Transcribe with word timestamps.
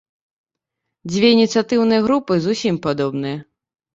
Дзве 1.11 1.27
ініцыятыўныя 1.35 2.01
групы 2.07 2.33
зусім 2.47 2.75
падобныя. 2.87 3.37